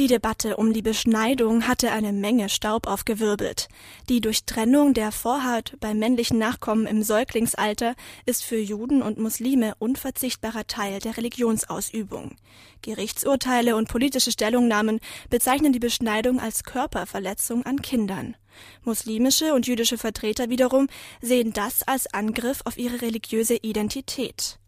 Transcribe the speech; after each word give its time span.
Die 0.00 0.06
Debatte 0.06 0.56
um 0.56 0.72
die 0.72 0.80
Beschneidung 0.80 1.68
hatte 1.68 1.92
eine 1.92 2.14
Menge 2.14 2.48
Staub 2.48 2.86
aufgewirbelt. 2.86 3.68
Die 4.08 4.22
Durchtrennung 4.22 4.94
der 4.94 5.12
Vorhaut 5.12 5.76
bei 5.78 5.92
männlichen 5.92 6.38
Nachkommen 6.38 6.86
im 6.86 7.02
Säuglingsalter 7.02 7.94
ist 8.24 8.42
für 8.42 8.56
Juden 8.56 9.02
und 9.02 9.18
Muslime 9.18 9.74
unverzichtbarer 9.78 10.66
Teil 10.66 11.00
der 11.00 11.18
Religionsausübung. 11.18 12.36
Gerichtsurteile 12.80 13.76
und 13.76 13.90
politische 13.90 14.32
Stellungnahmen 14.32 15.00
bezeichnen 15.28 15.74
die 15.74 15.80
Beschneidung 15.80 16.40
als 16.40 16.64
Körperverletzung 16.64 17.66
an 17.66 17.82
Kindern. 17.82 18.38
Muslimische 18.84 19.52
und 19.52 19.66
jüdische 19.66 19.98
Vertreter 19.98 20.48
wiederum 20.48 20.86
sehen 21.20 21.52
das 21.52 21.82
als 21.82 22.06
Angriff 22.14 22.62
auf 22.64 22.78
ihre 22.78 23.02
religiöse 23.02 23.56
Identität. 23.56 24.59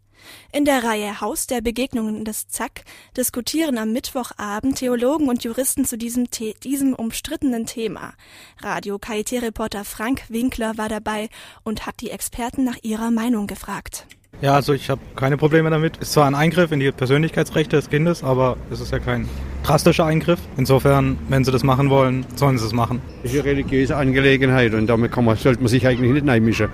In 0.51 0.65
der 0.65 0.83
Reihe 0.83 1.21
Haus 1.21 1.47
der 1.47 1.61
Begegnungen 1.61 2.25
des 2.25 2.47
Zack 2.47 2.83
diskutieren 3.15 3.77
am 3.77 3.91
Mittwochabend 3.91 4.77
Theologen 4.77 5.29
und 5.29 5.43
Juristen 5.43 5.85
zu 5.85 5.97
diesem, 5.97 6.25
The 6.33 6.55
diesem 6.63 6.93
umstrittenen 6.93 7.65
Thema. 7.65 8.13
Radio 8.61 8.99
KIT-Reporter 8.99 9.85
Frank 9.85 10.23
Winkler 10.29 10.77
war 10.77 10.89
dabei 10.89 11.29
und 11.63 11.85
hat 11.85 12.01
die 12.01 12.09
Experten 12.09 12.63
nach 12.63 12.77
ihrer 12.81 13.11
Meinung 13.11 13.47
gefragt. 13.47 14.05
Ja, 14.41 14.55
also 14.55 14.73
ich 14.73 14.89
habe 14.89 15.01
keine 15.15 15.37
Probleme 15.37 15.69
damit. 15.69 15.97
Ist 15.97 16.13
zwar 16.13 16.25
ein 16.25 16.35
Eingriff 16.35 16.71
in 16.71 16.79
die 16.79 16.91
Persönlichkeitsrechte 16.91 17.75
des 17.75 17.89
Kindes, 17.89 18.23
aber 18.23 18.57
es 18.71 18.79
ist 18.79 18.91
ja 18.91 18.99
kein 18.99 19.29
drastischer 19.63 20.05
Eingriff. 20.05 20.39
Insofern, 20.57 21.17
wenn 21.29 21.43
sie 21.43 21.51
das 21.51 21.63
machen 21.63 21.89
wollen, 21.89 22.25
sollen 22.35 22.57
sie 22.57 22.65
es 22.65 22.73
machen. 22.73 23.01
Das 23.23 23.31
ist 23.31 23.39
eine 23.39 23.49
religiöse 23.49 23.95
Angelegenheit 23.95 24.73
und 24.73 24.87
damit 24.87 25.15
man, 25.15 25.37
sollte 25.37 25.61
man 25.61 25.69
sich 25.69 25.87
eigentlich 25.87 26.11
nicht 26.11 26.29
einmischen. 26.29 26.67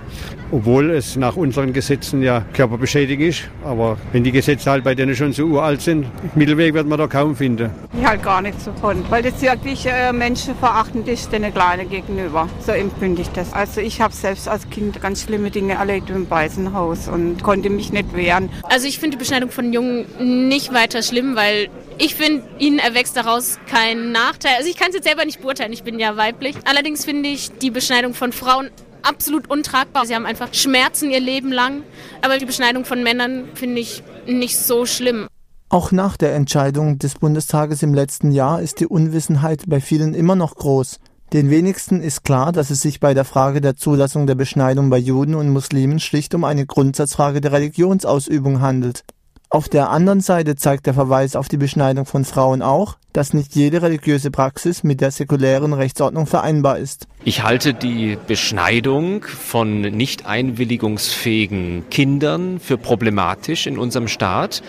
Obwohl 0.50 0.90
es 0.90 1.16
nach 1.16 1.36
unseren 1.36 1.72
Gesetzen 1.72 2.22
ja 2.22 2.44
Körperbeschädigung 2.52 3.26
ist. 3.26 3.48
Aber 3.64 3.96
wenn 4.12 4.24
die 4.24 4.32
Gesetze 4.32 4.70
halt 4.70 4.84
bei 4.84 4.94
denen 4.94 5.14
schon 5.14 5.32
so 5.32 5.44
uralt 5.44 5.80
sind, 5.80 6.06
Mittelweg 6.34 6.74
wird 6.74 6.88
man 6.88 6.98
da 6.98 7.06
kaum 7.06 7.36
finden. 7.36 7.70
Ich 7.98 8.04
halt 8.04 8.22
gar 8.22 8.42
nicht 8.42 8.60
so 8.60 8.72
von, 8.80 9.04
weil 9.10 9.22
das 9.22 9.40
wirklich 9.40 9.86
äh, 9.86 10.12
menschenverachtend 10.12 11.06
ist 11.08 11.32
den 11.32 11.52
Kleinen 11.54 11.88
gegenüber. 11.88 12.48
So 12.60 12.72
empfinde 12.72 13.22
ich 13.22 13.28
das. 13.28 13.52
Also 13.52 13.80
ich 13.80 14.00
habe 14.00 14.12
selbst 14.12 14.48
als 14.48 14.68
Kind 14.70 15.00
ganz 15.00 15.22
schlimme 15.22 15.50
Dinge 15.50 15.74
erlebt 15.74 16.10
im 16.10 16.28
Waisenhaus 16.28 17.08
und 17.08 17.42
konnte 17.42 17.70
mich 17.70 17.92
nicht 17.92 18.14
wehren. 18.14 18.50
Also 18.64 18.88
ich 18.88 18.98
finde 18.98 19.16
die 19.16 19.20
Beschneidung 19.20 19.50
von 19.50 19.72
Jungen 19.72 20.06
nicht 20.48 20.74
weiter 20.74 21.02
schlimm, 21.02 21.36
weil 21.36 21.68
ich 22.00 22.14
finde, 22.14 22.42
ihnen 22.58 22.78
erwächst 22.78 23.14
daraus 23.14 23.58
kein 23.68 24.10
Nachteil. 24.10 24.54
Also 24.56 24.70
ich 24.70 24.76
kann 24.76 24.88
es 24.88 24.94
jetzt 24.94 25.06
selber 25.06 25.26
nicht 25.26 25.42
beurteilen, 25.42 25.72
ich 25.72 25.84
bin 25.84 25.98
ja 25.98 26.16
weiblich. 26.16 26.56
Allerdings 26.64 27.04
finde 27.04 27.28
ich 27.28 27.50
die 27.58 27.70
Beschneidung 27.70 28.14
von 28.14 28.32
Frauen 28.32 28.70
absolut 29.02 29.50
untragbar. 29.50 30.06
Sie 30.06 30.14
haben 30.14 30.24
einfach 30.24 30.54
Schmerzen 30.54 31.10
ihr 31.10 31.20
Leben 31.20 31.52
lang. 31.52 31.82
Aber 32.22 32.38
die 32.38 32.46
Beschneidung 32.46 32.86
von 32.86 33.02
Männern 33.02 33.50
finde 33.54 33.80
ich 33.80 34.02
nicht 34.26 34.58
so 34.58 34.86
schlimm. 34.86 35.28
Auch 35.68 35.92
nach 35.92 36.16
der 36.16 36.34
Entscheidung 36.34 36.98
des 36.98 37.16
Bundestages 37.16 37.82
im 37.82 37.92
letzten 37.92 38.32
Jahr 38.32 38.62
ist 38.62 38.80
die 38.80 38.86
Unwissenheit 38.86 39.64
bei 39.66 39.82
vielen 39.82 40.14
immer 40.14 40.36
noch 40.36 40.54
groß. 40.54 41.00
Den 41.34 41.50
wenigsten 41.50 42.00
ist 42.00 42.24
klar, 42.24 42.50
dass 42.50 42.70
es 42.70 42.80
sich 42.80 42.98
bei 42.98 43.12
der 43.12 43.26
Frage 43.26 43.60
der 43.60 43.76
Zulassung 43.76 44.26
der 44.26 44.34
Beschneidung 44.36 44.88
bei 44.88 44.98
Juden 44.98 45.34
und 45.34 45.50
Muslimen 45.50 46.00
schlicht 46.00 46.34
um 46.34 46.44
eine 46.44 46.64
Grundsatzfrage 46.64 47.42
der 47.42 47.52
Religionsausübung 47.52 48.62
handelt. 48.62 49.04
Auf 49.52 49.68
der 49.68 49.90
anderen 49.90 50.20
Seite 50.20 50.54
zeigt 50.54 50.86
der 50.86 50.94
Verweis 50.94 51.34
auf 51.34 51.48
die 51.48 51.56
Beschneidung 51.56 52.06
von 52.06 52.24
Frauen 52.24 52.62
auch, 52.62 52.96
dass 53.12 53.34
nicht 53.34 53.56
jede 53.56 53.82
religiöse 53.82 54.30
Praxis 54.30 54.84
mit 54.84 55.00
der 55.00 55.10
säkulären 55.10 55.72
Rechtsordnung 55.72 56.28
vereinbar 56.28 56.78
ist. 56.78 57.08
Ich 57.24 57.42
halte 57.42 57.74
die 57.74 58.16
Beschneidung 58.28 59.24
von 59.24 59.80
nicht 59.80 60.24
einwilligungsfähigen 60.24 61.82
Kindern 61.90 62.60
für 62.60 62.78
problematisch 62.78 63.66
in 63.66 63.76
unserem 63.76 64.06
Staat, 64.06 64.62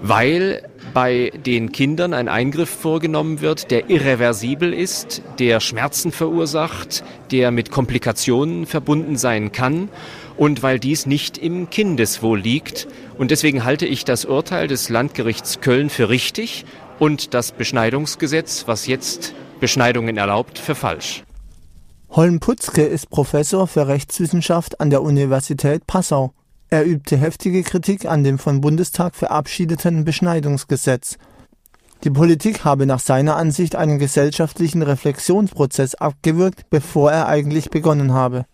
weil 0.00 0.70
bei 0.92 1.32
den 1.46 1.72
Kindern 1.72 2.14
ein 2.14 2.28
Eingriff 2.28 2.68
vorgenommen 2.68 3.40
wird, 3.40 3.70
der 3.70 3.90
irreversibel 3.90 4.72
ist, 4.72 5.22
der 5.38 5.60
Schmerzen 5.60 6.12
verursacht, 6.12 7.04
der 7.30 7.50
mit 7.50 7.70
Komplikationen 7.70 8.66
verbunden 8.66 9.16
sein 9.16 9.52
kann 9.52 9.88
und 10.36 10.62
weil 10.62 10.78
dies 10.78 11.06
nicht 11.06 11.38
im 11.38 11.70
Kindeswohl 11.70 12.38
liegt. 12.38 12.88
Und 13.18 13.30
deswegen 13.30 13.64
halte 13.64 13.86
ich 13.86 14.04
das 14.04 14.24
Urteil 14.24 14.68
des 14.68 14.88
Landgerichts 14.88 15.60
Köln 15.60 15.90
für 15.90 16.08
richtig 16.08 16.64
und 16.98 17.34
das 17.34 17.52
Beschneidungsgesetz, 17.52 18.64
was 18.66 18.86
jetzt 18.86 19.34
Beschneidungen 19.60 20.16
erlaubt, 20.16 20.58
für 20.58 20.74
falsch. 20.74 21.24
Holm 22.10 22.38
Putzke 22.38 22.82
ist 22.82 23.10
Professor 23.10 23.66
für 23.66 23.88
Rechtswissenschaft 23.88 24.80
an 24.80 24.90
der 24.90 25.02
Universität 25.02 25.86
Passau. 25.86 26.32
Er 26.74 26.84
übte 26.84 27.16
heftige 27.16 27.62
Kritik 27.62 28.04
an 28.04 28.24
dem 28.24 28.36
vom 28.36 28.60
Bundestag 28.60 29.14
verabschiedeten 29.14 30.04
Beschneidungsgesetz. 30.04 31.18
Die 32.02 32.10
Politik 32.10 32.64
habe 32.64 32.84
nach 32.84 32.98
seiner 32.98 33.36
Ansicht 33.36 33.76
einen 33.76 34.00
gesellschaftlichen 34.00 34.82
Reflexionsprozess 34.82 35.94
abgewirkt, 35.94 36.68
bevor 36.70 37.12
er 37.12 37.28
eigentlich 37.28 37.70
begonnen 37.70 38.12
habe. 38.12 38.44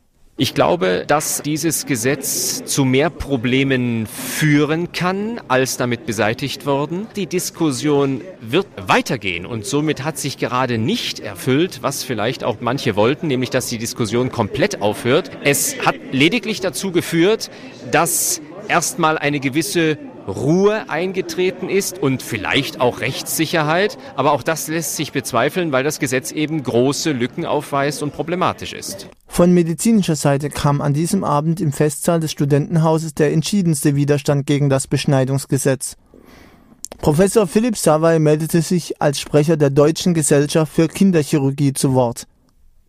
Ich 0.42 0.54
glaube, 0.54 1.04
dass 1.06 1.42
dieses 1.42 1.84
Gesetz 1.84 2.64
zu 2.64 2.86
mehr 2.86 3.10
Problemen 3.10 4.06
führen 4.06 4.90
kann, 4.90 5.38
als 5.48 5.76
damit 5.76 6.06
beseitigt 6.06 6.64
worden. 6.64 7.08
Die 7.14 7.26
Diskussion 7.26 8.22
wird 8.40 8.66
weitergehen 8.86 9.44
und 9.44 9.66
somit 9.66 10.02
hat 10.02 10.16
sich 10.16 10.38
gerade 10.38 10.78
nicht 10.78 11.20
erfüllt, 11.20 11.80
was 11.82 12.04
vielleicht 12.04 12.42
auch 12.42 12.56
manche 12.60 12.96
wollten, 12.96 13.26
nämlich 13.26 13.50
dass 13.50 13.66
die 13.66 13.76
Diskussion 13.76 14.32
komplett 14.32 14.80
aufhört. 14.80 15.30
Es 15.44 15.76
hat 15.84 15.96
lediglich 16.10 16.62
dazu 16.62 16.90
geführt, 16.90 17.50
dass 17.90 18.40
erstmal 18.66 19.18
eine 19.18 19.40
gewisse 19.40 19.98
Ruhe 20.26 20.88
eingetreten 20.88 21.68
ist 21.68 21.98
und 21.98 22.22
vielleicht 22.22 22.80
auch 22.80 23.00
Rechtssicherheit. 23.00 23.98
Aber 24.16 24.32
auch 24.32 24.42
das 24.42 24.68
lässt 24.68 24.96
sich 24.96 25.12
bezweifeln, 25.12 25.70
weil 25.70 25.84
das 25.84 25.98
Gesetz 25.98 26.32
eben 26.32 26.62
große 26.62 27.12
Lücken 27.12 27.44
aufweist 27.44 28.02
und 28.02 28.14
problematisch 28.14 28.72
ist. 28.72 29.08
Von 29.32 29.54
medizinischer 29.54 30.16
Seite 30.16 30.50
kam 30.50 30.80
an 30.80 30.92
diesem 30.92 31.22
Abend 31.22 31.60
im 31.60 31.72
Festsaal 31.72 32.18
des 32.18 32.32
Studentenhauses 32.32 33.14
der 33.14 33.32
entschiedenste 33.32 33.94
Widerstand 33.94 34.44
gegen 34.44 34.68
das 34.68 34.88
Beschneidungsgesetz. 34.88 35.96
Professor 36.98 37.46
Philipp 37.46 37.76
Savay 37.76 38.18
meldete 38.18 38.60
sich 38.60 39.00
als 39.00 39.20
Sprecher 39.20 39.56
der 39.56 39.70
Deutschen 39.70 40.14
Gesellschaft 40.14 40.72
für 40.72 40.88
Kinderchirurgie 40.88 41.72
zu 41.72 41.94
Wort. 41.94 42.26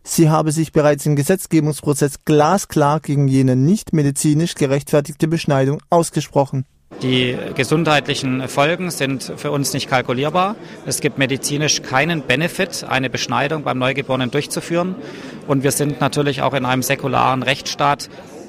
Sie 0.02 0.28
habe 0.28 0.50
sich 0.50 0.72
bereits 0.72 1.06
im 1.06 1.14
Gesetzgebungsprozess 1.14 2.24
glasklar 2.24 2.98
gegen 2.98 3.28
jene 3.28 3.54
nicht 3.54 3.92
medizinisch 3.92 4.56
gerechtfertigte 4.56 5.28
Beschneidung 5.28 5.80
ausgesprochen. 5.90 6.66
Die 7.02 7.36
gesundheitlichen 7.56 8.46
Folgen 8.46 8.92
sind 8.92 9.32
für 9.36 9.50
uns 9.50 9.72
nicht 9.72 9.90
kalkulierbar. 9.90 10.54
Es 10.86 11.00
gibt 11.00 11.18
medizinisch 11.18 11.82
keinen 11.82 12.22
Benefit, 12.22 12.84
eine 12.88 13.10
Beschneidung 13.10 13.64
beim 13.64 13.78
Neugeborenen 13.78 14.30
durchzuführen. 14.30 14.94
Und 15.48 15.64
wir 15.64 15.72
sind 15.72 16.00
natürlich 16.00 16.42
auch 16.42 16.54
in 16.54 16.64
einem 16.64 16.82
säkularen 16.82 17.42
Rechtsstaat 17.42 18.08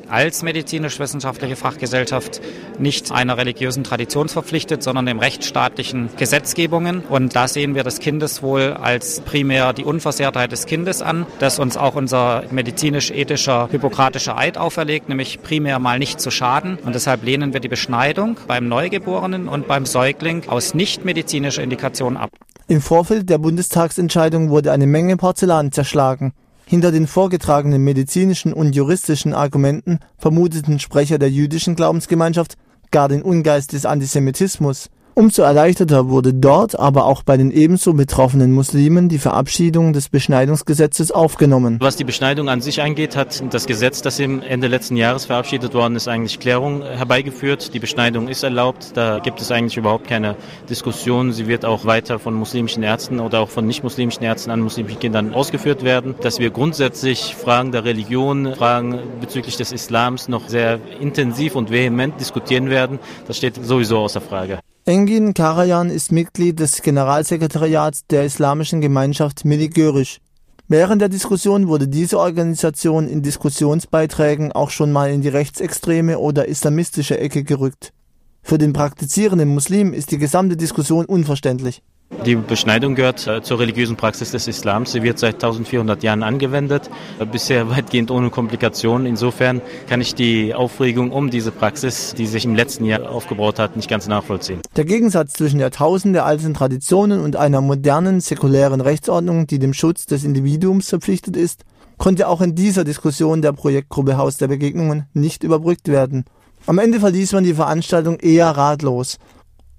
als 0.09 0.43
medizinisch-wissenschaftliche 0.43 1.55
Fachgesellschaft 1.55 2.41
nicht 2.79 3.11
einer 3.11 3.37
religiösen 3.37 3.83
Tradition 3.83 4.29
verpflichtet, 4.29 4.83
sondern 4.83 5.05
dem 5.05 5.19
rechtsstaatlichen 5.19 6.09
Gesetzgebungen. 6.17 7.01
Und 7.01 7.35
da 7.35 7.47
sehen 7.47 7.75
wir 7.75 7.83
das 7.83 7.99
Kindeswohl 7.99 8.73
als 8.73 9.21
primär 9.21 9.73
die 9.73 9.83
Unversehrtheit 9.83 10.51
des 10.51 10.65
Kindes 10.65 11.01
an, 11.01 11.25
das 11.39 11.59
uns 11.59 11.77
auch 11.77 11.95
unser 11.95 12.43
medizinisch-ethischer 12.51 13.69
hippokratischer 13.71 14.37
Eid 14.37 14.57
auferlegt, 14.57 15.09
nämlich 15.09 15.41
primär 15.41 15.79
mal 15.79 15.99
nicht 15.99 16.19
zu 16.19 16.31
schaden. 16.31 16.77
Und 16.83 16.95
deshalb 16.95 17.23
lehnen 17.23 17.53
wir 17.53 17.59
die 17.59 17.67
Beschneidung 17.67 18.37
beim 18.47 18.67
Neugeborenen 18.67 19.47
und 19.47 19.67
beim 19.67 19.85
Säugling 19.85 20.47
aus 20.47 20.73
nicht 20.73 21.05
medizinischer 21.05 21.63
Indikation 21.63 22.17
ab. 22.17 22.29
Im 22.67 22.81
Vorfeld 22.81 23.29
der 23.29 23.37
Bundestagsentscheidung 23.37 24.49
wurde 24.49 24.71
eine 24.71 24.87
Menge 24.87 25.17
Porzellan 25.17 25.71
zerschlagen. 25.71 26.33
Hinter 26.65 26.91
den 26.91 27.07
vorgetragenen 27.07 27.83
medizinischen 27.83 28.53
und 28.53 28.75
juristischen 28.75 29.33
Argumenten 29.33 29.99
vermuteten 30.17 30.79
Sprecher 30.79 31.19
der 31.19 31.29
jüdischen 31.29 31.75
Glaubensgemeinschaft 31.75 32.55
gar 32.91 33.09
den 33.09 33.21
Ungeist 33.21 33.73
des 33.73 33.85
Antisemitismus 33.85 34.89
Umso 35.15 35.43
erleichterter 35.43 36.09
wurde 36.09 36.33
dort, 36.33 36.79
aber 36.79 37.05
auch 37.05 37.21
bei 37.21 37.37
den 37.37 37.51
ebenso 37.51 37.93
betroffenen 37.93 38.51
Muslimen 38.51 39.09
die 39.09 39.19
Verabschiedung 39.19 39.93
des 39.93 40.09
Beschneidungsgesetzes 40.09 41.11
aufgenommen. 41.11 41.77
Was 41.79 41.97
die 41.97 42.03
Beschneidung 42.03 42.49
an 42.49 42.61
sich 42.61 42.81
angeht, 42.81 43.15
hat 43.15 43.43
das 43.53 43.67
Gesetz, 43.67 44.01
das 44.01 44.17
im 44.17 44.41
Ende 44.41 44.67
letzten 44.67 44.95
Jahres 44.95 45.25
verabschiedet 45.25 45.75
worden 45.75 45.95
ist, 45.95 46.07
eigentlich 46.07 46.39
Klärung 46.39 46.81
herbeigeführt. 46.81 47.75
Die 47.75 47.79
Beschneidung 47.79 48.27
ist 48.27 48.41
erlaubt, 48.41 48.93
da 48.95 49.19
gibt 49.19 49.39
es 49.39 49.51
eigentlich 49.51 49.77
überhaupt 49.77 50.07
keine 50.07 50.35
Diskussion. 50.67 51.31
Sie 51.31 51.47
wird 51.47 51.63
auch 51.63 51.85
weiter 51.85 52.17
von 52.17 52.33
muslimischen 52.33 52.81
Ärzten 52.81 53.19
oder 53.19 53.41
auch 53.41 53.49
von 53.49 53.67
nicht-muslimischen 53.67 54.23
Ärzten 54.23 54.49
an 54.49 54.61
muslimischen 54.61 54.99
Kindern 54.99 55.35
ausgeführt 55.35 55.83
werden. 55.83 56.15
Dass 56.21 56.39
wir 56.39 56.49
grundsätzlich 56.49 57.35
Fragen 57.35 57.71
der 57.71 57.85
Religion, 57.85 58.55
Fragen 58.55 58.97
bezüglich 59.21 59.57
des 59.57 59.71
Islams 59.73 60.27
noch 60.27 60.49
sehr 60.49 60.79
intensiv 60.99 61.55
und 61.55 61.69
vehement 61.69 62.19
diskutieren 62.19 62.71
werden, 62.71 62.97
das 63.27 63.37
steht 63.37 63.63
sowieso 63.63 63.99
außer 63.99 64.19
Frage. 64.19 64.62
Engin 64.85 65.33
Karajan 65.33 65.89
ist 65.89 66.11
Mitglied 66.11 66.59
des 66.59 66.81
Generalsekretariats 66.81 68.05
der 68.07 68.25
Islamischen 68.25 68.81
Gemeinschaft 68.81 69.45
Milli-Görisch. 69.45 70.19
Während 70.67 71.01
der 71.01 71.07
Diskussion 71.07 71.69
wurde 71.69 71.87
diese 71.87 72.19
Organisation 72.19 73.07
in 73.07 73.21
Diskussionsbeiträgen 73.21 74.51
auch 74.51 74.71
schon 74.71 74.91
mal 74.91 75.09
in 75.09 75.21
die 75.21 75.29
rechtsextreme 75.29 76.19
oder 76.19 76.49
islamistische 76.49 77.17
Ecke 77.17 77.45
gerückt. 77.45 77.93
Für 78.41 78.57
den 78.57 78.73
praktizierenden 78.73 79.53
Muslim 79.53 79.93
ist 79.93 80.11
die 80.11 80.17
gesamte 80.17 80.57
Diskussion 80.57 81.05
unverständlich. 81.05 81.81
Die 82.25 82.35
Beschneidung 82.35 82.95
gehört 82.95 83.27
äh, 83.27 83.41
zur 83.41 83.59
religiösen 83.59 83.97
Praxis 83.97 84.31
des 84.31 84.47
Islams. 84.47 84.93
Sie 84.93 85.03
wird 85.03 85.19
seit 85.19 85.35
1400 85.35 86.03
Jahren 86.03 86.23
angewendet, 86.23 86.89
äh, 87.19 87.25
bisher 87.25 87.69
weitgehend 87.75 88.11
ohne 88.11 88.29
Komplikationen. 88.29 89.05
Insofern 89.05 89.61
kann 89.89 89.99
ich 89.99 90.15
die 90.15 90.53
Aufregung 90.53 91.11
um 91.11 91.29
diese 91.29 91.51
Praxis, 91.51 92.13
die 92.17 92.25
sich 92.25 92.45
im 92.45 92.55
letzten 92.55 92.85
Jahr 92.85 93.09
aufgebaut 93.09 93.59
hat, 93.59 93.75
nicht 93.75 93.89
ganz 93.89 94.07
nachvollziehen. 94.07 94.61
Der 94.77 94.85
Gegensatz 94.85 95.33
zwischen 95.33 95.59
Jahrtausende 95.59 96.23
alten 96.23 96.53
Traditionen 96.53 97.19
und 97.19 97.35
einer 97.35 97.61
modernen, 97.61 98.21
säkulären 98.21 98.79
Rechtsordnung, 98.79 99.47
die 99.47 99.59
dem 99.59 99.73
Schutz 99.73 100.05
des 100.05 100.23
Individuums 100.23 100.89
verpflichtet 100.89 101.35
ist, 101.35 101.65
konnte 101.97 102.27
auch 102.27 102.41
in 102.41 102.55
dieser 102.55 102.83
Diskussion 102.83 103.41
der 103.41 103.51
Projektgruppe 103.51 104.17
Haus 104.17 104.37
der 104.37 104.47
Begegnungen 104.47 105.07
nicht 105.13 105.43
überbrückt 105.43 105.89
werden. 105.89 106.25
Am 106.65 106.79
Ende 106.79 107.01
verließ 107.01 107.33
man 107.33 107.43
die 107.43 107.53
Veranstaltung 107.53 108.19
eher 108.19 108.47
ratlos 108.47 109.17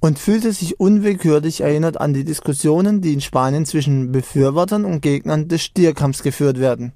und 0.05 0.19
fühlte 0.19 0.53
sich 0.53 0.79
unwillkürlich 0.79 1.63
erinnert 1.63 1.99
an 1.99 2.13
die 2.13 2.25
Diskussionen, 2.25 3.01
die 3.01 3.15
in 3.15 3.23
Spanien 3.23 3.65
zwischen 3.65 4.13
Befürwortern 4.13 4.85
und 4.85 5.01
Gegnern 5.01 5.49
des 5.49 5.63
Stierkampfs 5.63 6.23
geführt 6.23 6.61
werden 6.61 6.93